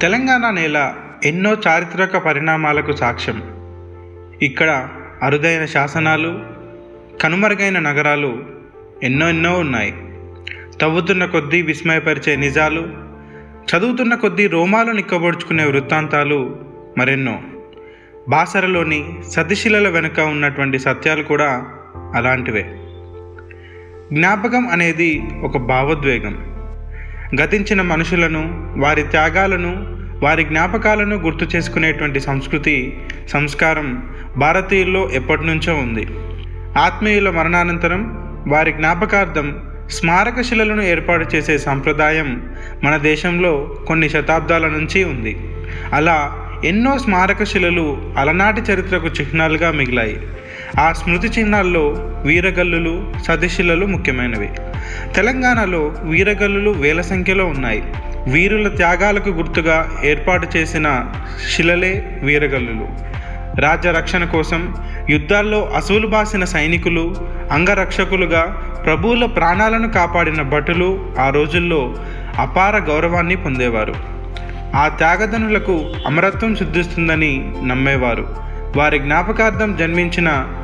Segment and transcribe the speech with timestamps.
[0.00, 0.94] తెలంగాణ నేల
[1.24, 3.42] ఎన్నో చారిత్రక పరిణామాలకు సాక్ష్యం.
[4.42, 4.88] ఇక్కడ
[5.22, 6.40] అరుదైన శాసనాలు
[7.22, 8.44] కనుమరుగైన నగరాలు
[9.02, 9.94] ఎన్నో ఎన్నో ఉన్నాయి.
[10.80, 12.80] తవ్వుతున్న కొద్దీ విస్మయపరిచే నిజాలు
[13.76, 16.58] చదువుతున్న కొద్దీ రోమాలు నిక్కబొడుచుకునే వృత్తాంతాలు
[16.98, 17.40] మరెన్నో.
[18.28, 21.64] బాసరలోని సతిశిలల వెనుక ఉన్నటువంటి సత్యాలు కూడా
[22.14, 22.62] అలాంటివే.
[24.12, 26.51] జ్ఞాపకం అనేది ఒక భావోద్వేగం.
[27.40, 36.06] గతించిన మనుషులను వారి త్యాగాలను వారి జ్ఞాపకాలను గుర్తు చేసుకునేటువంటి సంస్కృతి సంస్కారం భారతీయుల్లో ఎప్పటి నుంచో ఉంది.
[36.78, 38.02] ఆత్మీయుల మరణానంతరం
[38.48, 39.58] వారి జ్ఞాపకార్థం
[39.90, 42.54] స్మారక శిలలను ఏర్పాటు చేసే సంప్రదాయం
[42.84, 45.36] మన దేశంలో కొన్ని శతాబ్దాల నుంచి ఉంది.
[45.92, 50.20] అలా ఎన్నో స్మారక శిలలు అలనాటి చరిత్రకు చిహ్నాలుగా మిగిలాయి.
[50.78, 51.94] ఆ స్మృతి చిహ్నాల్లో
[52.24, 54.50] వీరగల్లులు సతిశిలలు ముఖ్యమైనవి.
[55.14, 57.82] తెలంగాణలో వీరగల్లులు వేల సంఖ్యలో ఉన్నాయి.
[58.28, 61.12] వీరుల త్యాగాలకు గుర్తుగా ఏర్పాటు చేసిన
[61.50, 62.88] శిలలే వీరగల్లులు.
[63.60, 64.74] రాజ్య రక్షణ కోసం
[65.10, 67.14] యుద్ధాల్లో అసువులు బాసిన సైనికులు
[67.52, 68.42] అంగరక్షకులుగా
[68.86, 71.96] ప్రభువుల ప్రాణాలను కాపాడిన భటులు ఆ రోజుల్లో
[72.38, 73.94] అపార గౌరవాన్ని పొందేవారు.
[74.76, 78.36] ఆ త్యాగధనులకు అమరత్వం సిద్ధిస్తుందని నమ్మేవారు.
[78.76, 80.58] వారి జ్ఞాపకార్థం జన్మించిన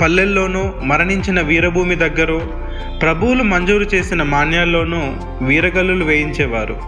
[0.00, 2.38] పల్లెల్లోనూ మరణించిన వీరభూమి దగ్గరో
[3.02, 6.80] ప్రభువులు మంజూరు చేసిన మాన్యాల్లోనూ వీరగల్లులు వేయించేవారు.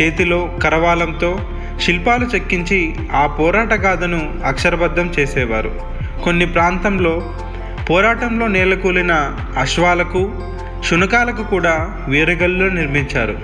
[0.00, 1.38] చేతిలో కరవాలంతో
[1.80, 5.80] శిల్పాలు చెక్కించి ఆ పోరాట గాథను అక్షరబద్ధం చేసేవారు.
[6.24, 7.34] కొన్ని ప్రాంతంలో
[7.90, 9.12] పోరాటంలో నేలకూలిన
[9.58, 10.52] అశ్వాలకు
[10.90, 13.38] శునకాలకు కూడా వీరగల్లులు నిర్మించారు.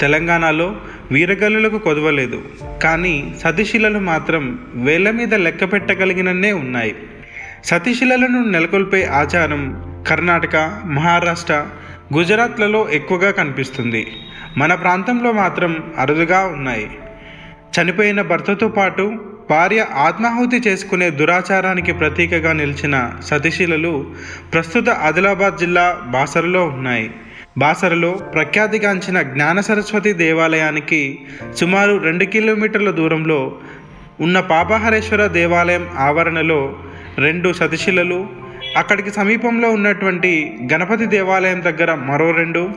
[0.00, 0.76] తెలంగాణలో
[1.10, 2.42] వీరగల్లులకు కొదవలేదు.
[2.82, 6.94] కానీ సతిశిలలు మాత్రం వేల మీద లెక్క పెట్టగలిగినన్నే ఉన్నాయి.
[7.68, 9.62] సతీశిలలను నెలకొల్పే ఆచారం
[10.08, 11.66] కర్ణాటక మహారాష్ట్ర
[12.14, 14.06] గుజరాత్లలో ఎక్కువగా కనిపిస్తుంది.
[14.56, 16.90] మన ప్రాంతంలో మాత్రం అరుదుగా ఉన్నాయి.
[17.74, 19.12] చనిపోయిన భర్తతో పాటు
[19.50, 24.06] భార్య ఆత్మాహుతి చేసుకునే దురాచారానికి ప్రతీకగా నిలిచిన సతిశిలలు
[24.52, 27.10] ప్రస్తుత ఆదిలాబాద్ జిల్లా బాసరలో ఉన్నాయి.
[27.58, 31.20] బాసరలో ప్రఖ్యాతిగాంచిన జ్ఞాన సరస్వతి దేవాలయానికి
[31.56, 33.58] సుమారు రెండు కిలోమీటర్ల దూరంలో
[34.20, 36.76] ఉన్న పాపహరేశ్వర దేవాలయం ఆవరణలో
[37.18, 38.26] రెండు సతిశిలలు.
[38.76, 42.70] అక్కడికి సమీపంలో ఉన్నటువంటి గణపతి దేవాలయం దగ్గర మరో రెండు.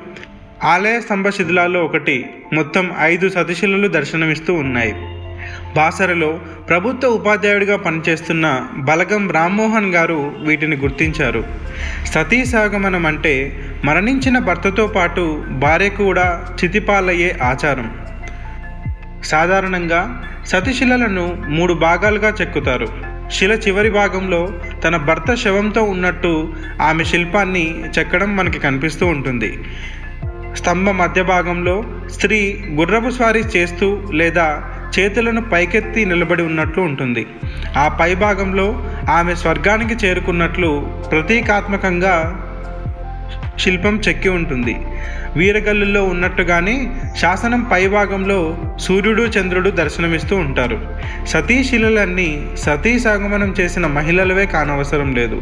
[0.64, 2.30] ఆలయ స్తంభ శిథిలాల్లో ఒకటి.
[2.54, 4.96] మొత్తం ఐదు సతిశిలలు దర్శనమిస్తూ ఉన్నాయి.
[5.76, 11.44] బాసరలో ప్రభుత్వ ఉపాధ్యాయుడిగా పనిచేస్తున్న బలగం రామ్మోహన్ గారు వీటిని గుర్తించారు.
[12.06, 17.98] సతీ సాగమనం అంటే మరణించిన భర్తతో పాటు భార్య కూడా చితిపాలయ్యే ఆచారం.
[19.24, 23.11] సాధారణంగా సతిశిలలను మూడు భాగాలుగా చెక్కుతారు.
[23.30, 29.64] శిల చివరి భాగంలో తన భర్త శవంతో ఉన్నట్టు ఆమె శిల్పాన్ని చెక్కడం మనకి కనిపిస్తూ ఉంటుంది.
[30.56, 34.64] స్తంభ మధ్య భాగంలో స్త్రీ గుర్రపు స్వారీ చేస్తూ లేదా
[35.00, 37.28] చేతులను పైకెత్తి నిలబడి ఉన్నట్లు ఉంటుంది.
[37.78, 42.41] ఆ పై భాగంలో ఆమె స్వర్గానికి చేరుకున్నట్లు ప్రతీకాత్మకంగా
[43.62, 44.76] శిల్పం చెక్కి ఉంటుంది.
[45.36, 46.76] వీరగల్లుల్లో ఉన్నట్టుగానే
[47.22, 50.78] శాసనం పై భాగంలో సూర్యుడు చంద్రుడు దర్శనమిస్తూ ఉంటారు.
[51.26, 55.42] సతీశిలలన్నీ సతీ సాగమనం చేసిన మహిళలవే కానవసరం లేదు.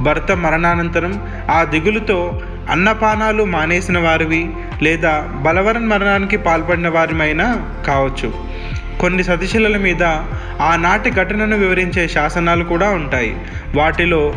[0.00, 1.14] భర్త మరణానంతరం
[1.50, 4.50] ఆ దిగులుతో అన్నపానాలు మానేసిన వారివి
[4.82, 7.46] లేదా బలవరం మరణానికి పాల్పడిన వారిమైనా
[7.86, 8.28] కావచ్చు.
[9.00, 10.02] కొన్ని సతిశిలల మీద
[10.60, 13.36] ఆనాటి ఘటనను వివరించే శాసనాలు కూడా ఉంటాయి.
[13.74, 14.34] వాటిలో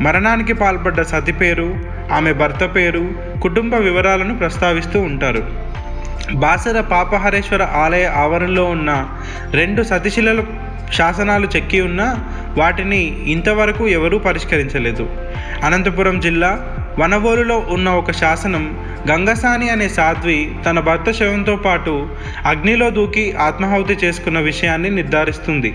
[0.00, 5.72] మరణానికి పాల్పడ్డ సతి పేరు ఆమె భర్త పేరు కుటుంబ వివరాలను ప్రస్తావిస్తూ ఉంటారు.
[6.34, 9.08] బాసర పాపహరేశ్వర ఆలయ ఆవరణలో ఉన్న
[9.50, 10.44] రెండు సతిశిలల
[10.92, 12.24] శాసనాలు చెక్కి ఉన్నా
[12.58, 15.08] వాటిని ఇంతవరకు ఎవరూ పరిష్కరించలేదు.
[15.62, 22.08] అనంతపురం జిల్లా వనవోలులో ఉన్న ఒక శాసనం గంగసాని అనే సాధ్వి తన భర్త శవంతో పాటు
[22.46, 25.74] అగ్నిలో దూకి ఆత్మాహుతి చేసుకున్న విషయాన్ని నిర్ధారిస్తుంది.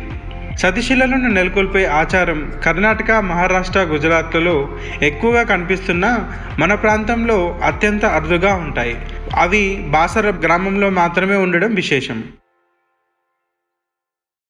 [0.57, 4.69] సతిశిలలను నెలకొల్పే ఆచారం కర్ణాటక మహారాష్ట్ర గుజరాత్లలో
[5.01, 6.29] ఎక్కువగా కనిపిస్తున్నా
[6.59, 8.95] మన ప్రాంతంలో అత్యంత అరుదుగా ఉంటాయి.
[9.35, 12.23] అవి బాసర గ్రామంలో మాత్రమే ఉండడం విశేషం.